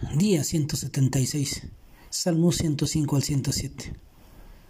[0.00, 1.62] Día 176.
[2.08, 3.94] Salmo 105 al 107.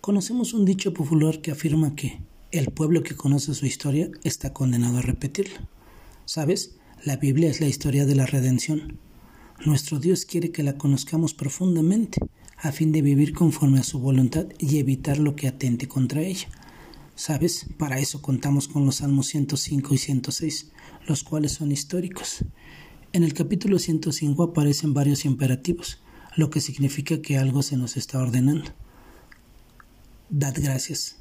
[0.00, 4.96] Conocemos un dicho popular que afirma que el pueblo que conoce su historia está condenado
[4.96, 5.68] a repetirla.
[6.24, 6.76] ¿Sabes?
[7.04, 8.98] La Biblia es la historia de la redención.
[9.66, 12.18] Nuestro Dios quiere que la conozcamos profundamente,
[12.56, 16.48] a fin de vivir conforme a su voluntad y evitar lo que atente contra ella.
[17.14, 17.66] ¿Sabes?
[17.76, 20.72] Para eso contamos con los Salmos 105 y 106,
[21.06, 22.42] los cuales son históricos.
[23.12, 25.98] En el capítulo 105 aparecen varios imperativos,
[26.36, 28.70] lo que significa que algo se nos está ordenando.
[30.28, 31.16] Dad gracias,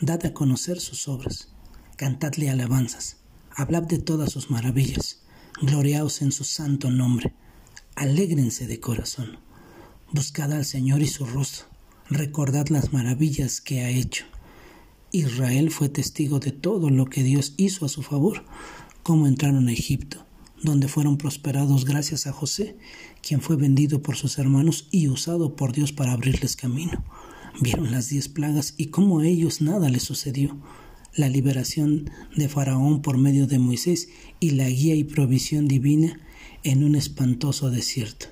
[0.00, 1.48] dad a conocer sus obras,
[1.96, 3.16] cantadle alabanzas,
[3.50, 5.22] hablad de todas sus maravillas,
[5.60, 7.34] gloriaos en su santo nombre,
[7.96, 9.38] alégrense de corazón,
[10.12, 11.66] buscad al Señor y su rostro,
[12.10, 14.24] recordad las maravillas que ha hecho.
[15.10, 18.44] Israel fue testigo de todo lo que Dios hizo a su favor,
[19.02, 20.24] cómo entraron a Egipto,
[20.64, 22.76] donde fueron prosperados gracias a José,
[23.22, 27.04] quien fue vendido por sus hermanos y usado por Dios para abrirles camino.
[27.60, 30.56] Vieron las diez plagas y cómo a ellos nada les sucedió.
[31.14, 34.08] La liberación de Faraón por medio de Moisés
[34.40, 36.18] y la guía y provisión divina
[36.64, 38.26] en un espantoso desierto.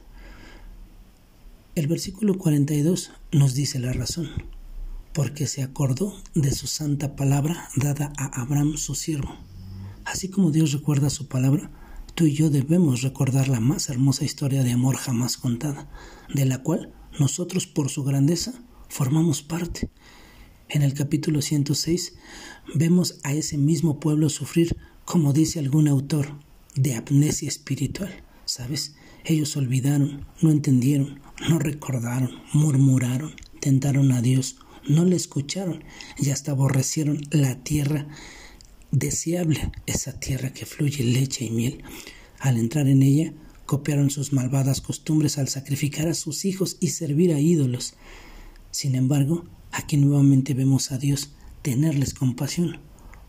[1.75, 4.29] El versículo 42 nos dice la razón,
[5.13, 9.37] porque se acordó de su santa palabra dada a Abraham su siervo.
[10.05, 11.71] Así como Dios recuerda su palabra,
[12.15, 15.89] Tú y yo debemos recordar la más hermosa historia de amor jamás contada,
[16.33, 18.53] de la cual nosotros por su grandeza
[18.89, 19.89] formamos parte.
[20.69, 22.15] En el capítulo 106
[22.75, 26.39] vemos a ese mismo pueblo sufrir, como dice algún autor,
[26.75, 28.23] de amnesia espiritual.
[28.45, 28.95] ¿Sabes?
[29.25, 35.83] Ellos olvidaron, no entendieron, no recordaron, murmuraron, tentaron a Dios, no le escucharon
[36.19, 38.09] y hasta aborrecieron la tierra
[38.93, 41.83] deseable esa tierra que fluye leche y miel.
[42.39, 43.33] Al entrar en ella,
[43.67, 47.95] copiaron sus malvadas costumbres al sacrificar a sus hijos y servir a ídolos.
[48.71, 51.33] Sin embargo, aquí nuevamente vemos a Dios
[51.63, 52.81] tenerles compasión,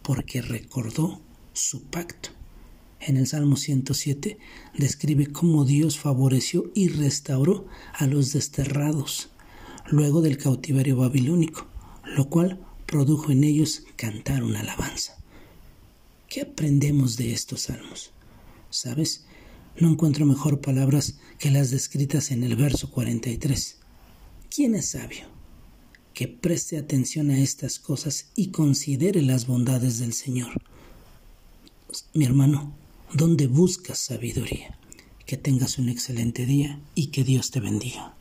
[0.01, 1.21] porque recordó
[1.53, 2.29] su pacto.
[2.99, 4.37] En el Salmo 107
[4.77, 9.29] describe cómo Dios favoreció y restauró a los desterrados
[9.89, 11.67] luego del cautiverio babilónico,
[12.15, 15.22] lo cual produjo en ellos cantar una alabanza.
[16.33, 18.09] ¿Qué aprendemos de estos salmos?
[18.71, 19.25] ¿Sabes?
[19.79, 23.77] No encuentro mejor palabras que las descritas en el verso 43.
[24.49, 25.27] ¿Quién es sabio?
[26.15, 30.59] Que preste atención a estas cosas y considere las bondades del Señor.
[32.15, 32.73] Mi hermano,
[33.13, 34.79] ¿dónde buscas sabiduría?
[35.27, 38.15] Que tengas un excelente día y que Dios te bendiga.